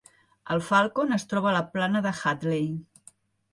El 0.55 0.63
"Falcon" 0.69 1.13
es 1.19 1.27
troba 1.35 1.51
a 1.51 1.55
la 1.59 1.63
plana 1.77 2.03
de 2.09 2.17
Hadley. 2.25 2.67